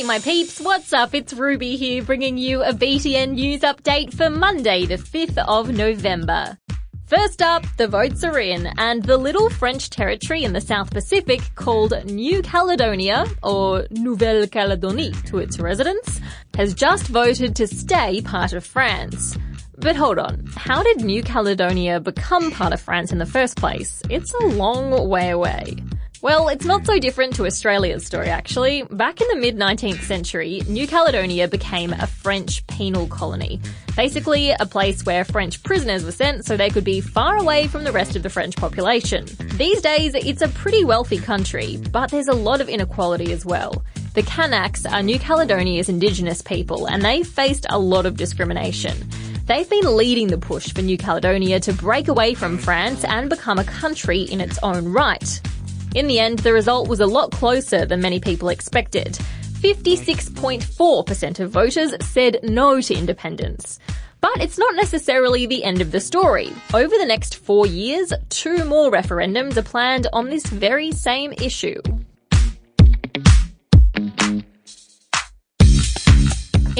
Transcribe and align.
Hey 0.00 0.06
my 0.06 0.18
peeps, 0.18 0.58
what's 0.58 0.94
up? 0.94 1.14
It's 1.14 1.34
Ruby 1.34 1.76
here 1.76 2.02
bringing 2.02 2.38
you 2.38 2.62
a 2.62 2.72
BTN 2.72 3.32
news 3.32 3.60
update 3.60 4.14
for 4.14 4.30
Monday, 4.30 4.86
the 4.86 4.96
5th 4.96 5.36
of 5.46 5.76
November. 5.76 6.56
First 7.04 7.42
up, 7.42 7.66
the 7.76 7.86
votes 7.86 8.24
are 8.24 8.38
in, 8.38 8.72
and 8.78 9.02
the 9.02 9.18
little 9.18 9.50
French 9.50 9.90
territory 9.90 10.42
in 10.42 10.54
the 10.54 10.60
South 10.62 10.90
Pacific 10.90 11.42
called 11.54 11.92
New 12.06 12.40
Caledonia, 12.40 13.26
or 13.42 13.86
Nouvelle 13.90 14.46
Calédonie 14.46 15.22
to 15.26 15.36
its 15.36 15.58
residents, 15.58 16.18
has 16.54 16.72
just 16.72 17.06
voted 17.08 17.54
to 17.56 17.66
stay 17.66 18.22
part 18.22 18.54
of 18.54 18.64
France. 18.64 19.36
But 19.76 19.96
hold 19.96 20.18
on, 20.18 20.46
how 20.56 20.82
did 20.82 21.04
New 21.04 21.22
Caledonia 21.22 22.00
become 22.00 22.50
part 22.50 22.72
of 22.72 22.80
France 22.80 23.12
in 23.12 23.18
the 23.18 23.26
first 23.26 23.58
place? 23.58 24.00
It's 24.08 24.32
a 24.32 24.46
long 24.46 25.10
way 25.10 25.28
away. 25.28 25.76
Well, 26.22 26.48
it's 26.48 26.66
not 26.66 26.84
so 26.84 26.98
different 26.98 27.34
to 27.36 27.46
Australia's 27.46 28.04
story 28.04 28.28
actually. 28.28 28.82
Back 28.82 29.22
in 29.22 29.28
the 29.28 29.36
mid 29.36 29.56
19th 29.56 30.02
century, 30.02 30.60
New 30.68 30.86
Caledonia 30.86 31.48
became 31.48 31.94
a 31.94 32.06
French 32.06 32.66
penal 32.66 33.06
colony. 33.06 33.58
Basically, 33.96 34.50
a 34.50 34.66
place 34.66 35.06
where 35.06 35.24
French 35.24 35.62
prisoners 35.62 36.04
were 36.04 36.12
sent 36.12 36.44
so 36.44 36.58
they 36.58 36.68
could 36.68 36.84
be 36.84 37.00
far 37.00 37.38
away 37.38 37.68
from 37.68 37.84
the 37.84 37.92
rest 37.92 38.16
of 38.16 38.22
the 38.22 38.28
French 38.28 38.54
population. 38.56 39.24
These 39.54 39.80
days, 39.80 40.14
it's 40.14 40.42
a 40.42 40.48
pretty 40.48 40.84
wealthy 40.84 41.16
country, 41.16 41.78
but 41.90 42.10
there's 42.10 42.28
a 42.28 42.34
lot 42.34 42.60
of 42.60 42.68
inequality 42.68 43.32
as 43.32 43.46
well. 43.46 43.82
The 44.12 44.22
Kanaks 44.22 44.90
are 44.90 45.02
New 45.02 45.18
Caledonia's 45.18 45.88
indigenous 45.88 46.42
people, 46.42 46.86
and 46.86 47.02
they 47.02 47.22
faced 47.22 47.64
a 47.70 47.78
lot 47.78 48.04
of 48.04 48.18
discrimination. 48.18 49.08
They've 49.46 49.70
been 49.70 49.96
leading 49.96 50.28
the 50.28 50.38
push 50.38 50.72
for 50.74 50.82
New 50.82 50.98
Caledonia 50.98 51.60
to 51.60 51.72
break 51.72 52.08
away 52.08 52.34
from 52.34 52.58
France 52.58 53.04
and 53.04 53.30
become 53.30 53.58
a 53.58 53.64
country 53.64 54.20
in 54.20 54.42
its 54.42 54.58
own 54.62 54.92
right. 54.92 55.40
In 55.94 56.06
the 56.06 56.20
end, 56.20 56.38
the 56.40 56.52
result 56.52 56.88
was 56.88 57.00
a 57.00 57.06
lot 57.06 57.32
closer 57.32 57.84
than 57.84 58.00
many 58.00 58.20
people 58.20 58.48
expected. 58.48 59.18
56.4% 59.60 61.40
of 61.40 61.50
voters 61.50 61.94
said 62.00 62.38
no 62.42 62.80
to 62.80 62.94
independence. 62.94 63.78
But 64.20 64.40
it's 64.40 64.58
not 64.58 64.76
necessarily 64.76 65.46
the 65.46 65.64
end 65.64 65.80
of 65.80 65.90
the 65.90 66.00
story. 66.00 66.52
Over 66.72 66.96
the 66.96 67.06
next 67.06 67.36
four 67.36 67.66
years, 67.66 68.12
two 68.28 68.64
more 68.64 68.90
referendums 68.90 69.56
are 69.56 69.62
planned 69.62 70.06
on 70.12 70.30
this 70.30 70.46
very 70.46 70.92
same 70.92 71.32
issue. 71.32 71.80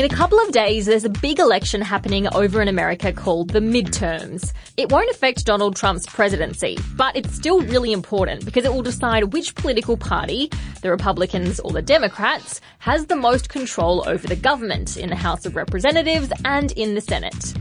In 0.01 0.07
a 0.07 0.17
couple 0.17 0.41
of 0.41 0.51
days, 0.51 0.87
there's 0.87 1.05
a 1.05 1.11
big 1.11 1.39
election 1.39 1.83
happening 1.83 2.27
over 2.35 2.63
in 2.63 2.69
America 2.69 3.13
called 3.13 3.51
the 3.51 3.61
midterms. 3.61 4.51
It 4.79 4.91
won't 4.91 5.11
affect 5.11 5.45
Donald 5.45 5.77
Trump's 5.77 6.07
presidency, 6.07 6.79
but 6.97 7.15
it's 7.15 7.35
still 7.35 7.61
really 7.61 7.93
important 7.93 8.47
because 8.47 8.65
it 8.65 8.73
will 8.73 8.81
decide 8.81 9.35
which 9.35 9.55
political 9.57 9.99
party, 9.99 10.51
the 10.81 10.89
Republicans 10.89 11.61
or 11.61 11.73
the 11.73 11.83
Democrats, 11.83 12.63
has 12.79 13.09
the 13.09 13.15
most 13.15 13.51
control 13.51 14.03
over 14.09 14.27
the 14.27 14.37
government 14.37 14.97
in 14.97 15.11
the 15.11 15.17
House 15.17 15.45
of 15.45 15.55
Representatives 15.55 16.33
and 16.47 16.73
in 16.73 16.95
the 16.95 17.03
Senate. 17.03 17.53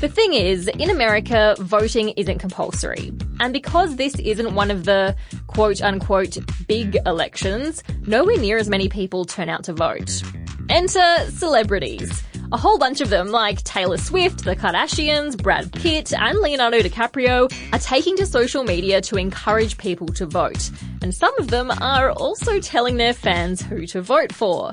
The 0.00 0.08
thing 0.08 0.32
is, 0.32 0.68
in 0.68 0.90
America, 0.90 1.56
voting 1.58 2.10
isn't 2.10 2.38
compulsory. 2.38 3.12
And 3.40 3.52
because 3.52 3.96
this 3.96 4.14
isn't 4.14 4.54
one 4.54 4.70
of 4.70 4.84
the 4.84 5.16
quote 5.48 5.82
unquote 5.82 6.38
big 6.68 6.98
elections, 7.04 7.82
nowhere 8.06 8.38
near 8.38 8.58
as 8.58 8.68
many 8.68 8.88
people 8.88 9.24
turn 9.24 9.48
out 9.48 9.64
to 9.64 9.72
vote. 9.72 10.22
Enter 10.70 11.28
celebrities. 11.30 12.22
A 12.52 12.56
whole 12.56 12.78
bunch 12.78 13.00
of 13.00 13.10
them, 13.10 13.30
like 13.30 13.60
Taylor 13.64 13.96
Swift, 13.96 14.44
the 14.44 14.54
Kardashians, 14.54 15.36
Brad 15.36 15.72
Pitt, 15.72 16.12
and 16.12 16.38
Leonardo 16.38 16.78
DiCaprio, 16.78 17.52
are 17.72 17.78
taking 17.80 18.16
to 18.18 18.24
social 18.24 18.62
media 18.62 19.00
to 19.00 19.16
encourage 19.16 19.78
people 19.78 20.06
to 20.06 20.26
vote. 20.26 20.70
And 21.02 21.12
some 21.12 21.36
of 21.40 21.48
them 21.48 21.72
are 21.80 22.12
also 22.12 22.60
telling 22.60 22.98
their 22.98 23.12
fans 23.12 23.60
who 23.60 23.84
to 23.86 24.00
vote 24.00 24.32
for. 24.32 24.72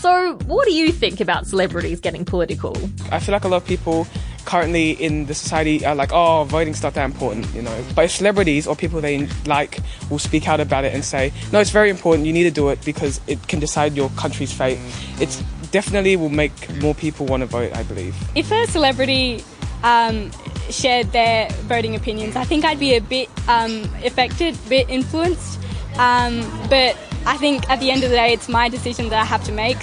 So, 0.00 0.34
what 0.44 0.66
do 0.66 0.74
you 0.74 0.92
think 0.92 1.22
about 1.22 1.46
celebrities 1.46 2.00
getting 2.00 2.26
political? 2.26 2.76
I 3.10 3.18
feel 3.18 3.32
like 3.32 3.44
a 3.44 3.48
lot 3.48 3.62
of 3.62 3.66
people 3.66 4.06
currently 4.44 4.92
in 4.92 5.26
the 5.26 5.34
society 5.34 5.84
are 5.84 5.94
like, 5.94 6.12
oh, 6.12 6.44
voting's 6.44 6.82
not 6.82 6.94
that 6.94 7.04
important, 7.04 7.52
you 7.54 7.62
know. 7.62 7.84
But 7.94 8.06
if 8.06 8.12
celebrities 8.12 8.66
or 8.66 8.76
people 8.76 9.00
they 9.00 9.26
like 9.46 9.78
will 10.10 10.18
speak 10.18 10.48
out 10.48 10.60
about 10.60 10.84
it 10.84 10.94
and 10.94 11.04
say, 11.04 11.32
no, 11.52 11.60
it's 11.60 11.70
very 11.70 11.90
important, 11.90 12.26
you 12.26 12.32
need 12.32 12.44
to 12.44 12.50
do 12.50 12.68
it 12.68 12.84
because 12.84 13.20
it 13.26 13.46
can 13.48 13.60
decide 13.60 13.94
your 13.94 14.10
country's 14.10 14.52
fate, 14.52 14.78
it 15.20 15.42
definitely 15.70 16.16
will 16.16 16.28
make 16.28 16.52
more 16.80 16.94
people 16.94 17.26
want 17.26 17.42
to 17.42 17.46
vote, 17.46 17.74
I 17.76 17.82
believe. 17.84 18.14
If 18.34 18.50
a 18.50 18.66
celebrity 18.66 19.44
um, 19.82 20.30
shared 20.68 21.12
their 21.12 21.48
voting 21.68 21.94
opinions, 21.94 22.36
I 22.36 22.44
think 22.44 22.64
I'd 22.64 22.80
be 22.80 22.94
a 22.94 23.00
bit 23.00 23.28
um, 23.48 23.82
affected, 24.04 24.54
a 24.54 24.68
bit 24.68 24.88
influenced. 24.90 25.58
Um, 25.98 26.40
but 26.68 26.96
I 27.26 27.36
think 27.36 27.68
at 27.68 27.80
the 27.80 27.90
end 27.90 28.04
of 28.04 28.10
the 28.10 28.16
day, 28.16 28.32
it's 28.32 28.48
my 28.48 28.68
decision 28.68 29.08
that 29.10 29.20
I 29.20 29.24
have 29.24 29.44
to 29.44 29.52
make. 29.52 29.78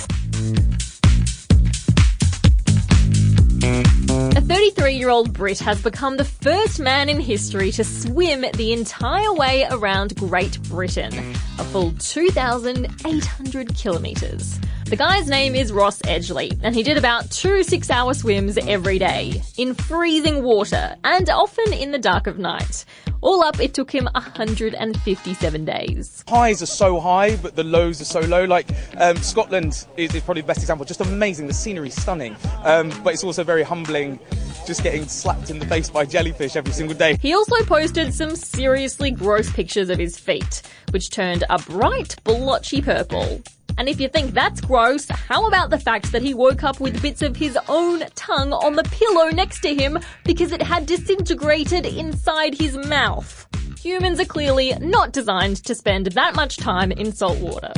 33 4.72 4.98
year 4.98 5.10
old 5.10 5.32
Brit 5.32 5.60
has 5.60 5.82
become 5.82 6.18
the 6.18 6.26
first 6.26 6.78
man 6.78 7.08
in 7.08 7.22
history 7.22 7.72
to 7.72 7.86
swim 7.86 8.44
the 8.56 8.74
entire 8.74 9.32
way 9.34 9.66
around 9.72 10.14
Great 10.18 10.62
Britain, 10.64 11.14
a 11.58 11.64
full 11.64 11.94
2,800 12.00 13.76
kilometres. 13.76 14.60
The 14.88 14.96
guy's 14.96 15.28
name 15.28 15.54
is 15.54 15.74
Ross 15.74 16.02
Edgley, 16.04 16.58
and 16.64 16.74
he 16.74 16.82
did 16.82 16.96
about 16.96 17.30
two 17.30 17.62
six 17.64 17.90
hour 17.90 18.14
swims 18.14 18.58
every 18.58 18.98
day, 18.98 19.42
in 19.58 19.74
freezing 19.74 20.44
water, 20.44 20.96
and 21.04 21.30
often 21.30 21.74
in 21.74 21.92
the 21.92 21.98
dark 22.00 22.26
of 22.26 22.40
night. 22.40 22.86
All 23.20 23.44
up, 23.44 23.60
it 23.60 23.74
took 23.74 23.92
him 23.94 24.08
157 24.14 25.66
days. 25.66 26.24
Highs 26.30 26.64
are 26.64 26.68
so 26.68 27.02
high, 27.02 27.36
but 27.36 27.58
the 27.58 27.66
lows 27.66 28.00
are 28.00 28.06
so 28.06 28.22
low. 28.22 28.46
Like 28.46 28.70
um, 28.96 29.18
Scotland 29.18 29.86
is, 29.98 30.16
is, 30.16 30.24
probably 30.24 30.42
the 30.42 30.48
best 30.48 30.62
example. 30.62 30.86
Just 30.86 31.02
amazing. 31.02 31.48
The 31.48 31.54
scenery 31.54 31.90
stunning, 31.90 32.38
um, 32.64 32.90
but 33.04 33.14
it's 33.14 33.26
also 33.26 33.44
very 33.44 33.64
humbling. 33.64 34.20
Just 34.66 34.84
getting 34.84 35.06
slapped 35.06 35.50
in 35.50 35.60
the 35.60 35.66
face 35.66 35.90
by 35.90 36.06
jellyfish 36.06 36.56
every 36.56 36.72
single 36.72 36.96
day. 36.96 37.18
He 37.22 37.34
also 37.34 37.62
posted 37.66 38.14
some 38.14 38.38
seriously 38.38 39.12
gross 39.12 39.52
pictures 39.52 39.90
of 39.90 40.00
his 40.00 40.18
feet, 40.18 40.62
which 40.92 41.10
turned 41.10 41.44
a 41.50 41.60
bright 41.60 42.16
blotchy 42.24 42.82
purple. 42.82 43.42
And 43.78 43.88
if 43.88 44.00
you 44.02 44.08
think 44.08 44.32
that's 44.32 44.60
gross, 44.62 45.08
how 45.08 45.48
about 45.48 45.70
the 45.70 45.78
fact 45.78 46.12
that 46.12 46.24
he 46.24 46.34
woke 46.34 46.64
up 46.64 46.80
with 46.80 47.02
bits 47.02 47.22
of 47.22 47.36
his 47.36 47.58
own 47.70 48.04
tongue 48.16 48.52
on 48.52 48.76
the 48.76 48.84
pillow 48.84 49.30
next 49.30 49.62
to 49.62 49.76
him 49.76 50.00
because 50.24 50.52
it 50.52 50.62
had 50.62 50.88
disintegrated 50.88 51.86
inside 51.86 52.56
his 52.56 52.76
mouth? 52.76 53.48
Humans 53.82 54.20
are 54.20 54.26
clearly 54.26 54.74
not 54.80 55.14
designed 55.14 55.64
to 55.66 55.76
spend 55.76 56.08
that 56.08 56.36
much 56.36 56.58
time 56.58 56.92
in 56.92 57.14
salt 57.14 57.38
water. 57.40 57.72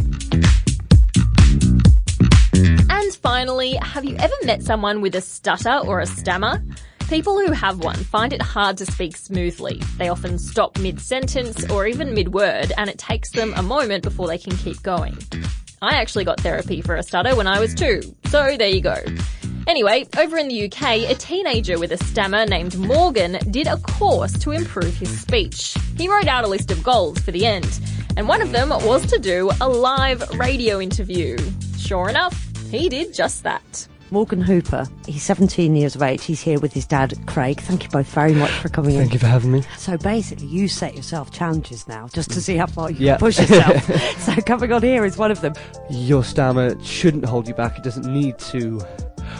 And 2.89 3.15
finally, 3.15 3.73
have 3.81 4.05
you 4.05 4.15
ever 4.17 4.33
met 4.43 4.63
someone 4.63 5.01
with 5.01 5.15
a 5.15 5.21
stutter 5.21 5.79
or 5.85 5.99
a 5.99 6.05
stammer? 6.05 6.63
People 7.09 7.39
who 7.39 7.51
have 7.51 7.79
one 7.79 7.95
find 7.95 8.33
it 8.33 8.41
hard 8.41 8.77
to 8.77 8.85
speak 8.85 9.17
smoothly. 9.17 9.81
They 9.97 10.09
often 10.09 10.37
stop 10.37 10.77
mid 10.79 11.01
sentence 11.01 11.69
or 11.69 11.87
even 11.87 12.13
mid 12.13 12.33
word, 12.33 12.71
and 12.77 12.89
it 12.89 12.99
takes 12.99 13.31
them 13.31 13.53
a 13.55 13.63
moment 13.63 14.03
before 14.03 14.27
they 14.27 14.37
can 14.37 14.55
keep 14.55 14.81
going. 14.83 15.17
I 15.81 15.95
actually 15.95 16.25
got 16.25 16.39
therapy 16.39 16.81
for 16.81 16.95
a 16.95 17.03
stutter 17.03 17.35
when 17.35 17.47
I 17.47 17.59
was 17.59 17.73
two, 17.73 18.01
so 18.25 18.57
there 18.57 18.67
you 18.67 18.81
go. 18.81 18.97
Anyway, 19.67 20.07
over 20.17 20.37
in 20.37 20.47
the 20.47 20.65
UK, 20.65 21.09
a 21.09 21.15
teenager 21.15 21.77
with 21.79 21.91
a 21.91 21.97
stammer 21.97 22.45
named 22.45 22.77
Morgan 22.77 23.37
did 23.51 23.67
a 23.67 23.77
course 23.77 24.33
to 24.39 24.51
improve 24.51 24.95
his 24.95 25.21
speech. 25.21 25.75
He 25.95 26.07
wrote 26.07 26.27
out 26.27 26.43
a 26.43 26.47
list 26.47 26.71
of 26.71 26.83
goals 26.83 27.19
for 27.19 27.31
the 27.31 27.45
end, 27.45 27.79
and 28.17 28.27
one 28.27 28.41
of 28.41 28.51
them 28.51 28.69
was 28.69 29.05
to 29.11 29.19
do 29.19 29.51
a 29.61 29.69
live 29.69 30.27
radio 30.39 30.81
interview. 30.81 31.37
Sure 31.77 32.09
enough, 32.09 32.35
he 32.71 32.89
did 32.89 33.13
just 33.13 33.43
that. 33.43 33.88
Morgan 34.11 34.41
Hooper. 34.41 34.87
He's 35.05 35.23
17 35.23 35.75
years 35.75 35.95
of 35.95 36.01
age. 36.01 36.23
He's 36.23 36.41
here 36.41 36.59
with 36.59 36.73
his 36.73 36.85
dad, 36.85 37.17
Craig. 37.27 37.59
Thank 37.61 37.83
you 37.83 37.89
both 37.89 38.07
very 38.07 38.33
much 38.33 38.51
for 38.51 38.69
coming 38.69 38.95
Thank 38.95 39.07
in. 39.07 39.13
you 39.13 39.19
for 39.19 39.27
having 39.27 39.51
me. 39.51 39.63
So 39.77 39.97
basically, 39.97 40.47
you 40.47 40.67
set 40.67 40.95
yourself 40.95 41.31
challenges 41.31 41.87
now 41.87 42.07
just 42.07 42.31
to 42.31 42.41
see 42.41 42.55
how 42.55 42.67
far 42.67 42.91
you 42.91 43.07
can 43.07 43.17
push 43.17 43.39
yourself. 43.39 43.83
so 44.19 44.35
coming 44.41 44.71
on 44.71 44.81
here 44.81 45.05
is 45.05 45.17
one 45.17 45.31
of 45.31 45.41
them. 45.41 45.53
Your 45.89 46.23
stammer 46.23 46.81
shouldn't 46.83 47.25
hold 47.25 47.47
you 47.47 47.53
back. 47.53 47.77
It 47.77 47.83
doesn't 47.83 48.11
need 48.11 48.37
to 48.39 48.81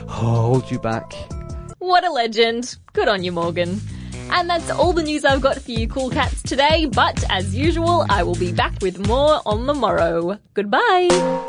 hold 0.08 0.70
you 0.70 0.80
back. 0.80 1.14
What 1.80 2.04
a 2.04 2.12
legend. 2.12 2.78
Good 2.94 3.08
on 3.08 3.24
you, 3.24 3.32
Morgan. 3.32 3.80
And 4.32 4.50
that's 4.50 4.70
all 4.70 4.94
the 4.94 5.02
news 5.02 5.26
I've 5.26 5.42
got 5.42 5.60
for 5.60 5.72
you, 5.72 5.88
cool 5.88 6.10
cats, 6.10 6.44
today. 6.44 6.86
But 6.86 7.24
as 7.32 7.56
usual, 7.56 8.06
I 8.10 8.22
will 8.24 8.36
be 8.36 8.52
back 8.52 8.76
with 8.82 9.08
more 9.08 9.42
on 9.46 9.66
the 9.66 9.74
morrow. 9.74 10.40
Goodbye. 10.54 11.48